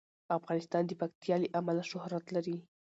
[0.37, 2.57] افغانستان د پکتیا له امله شهرت لري.